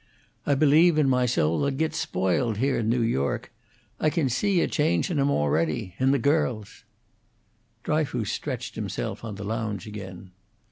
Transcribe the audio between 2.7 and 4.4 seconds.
in New York. I kin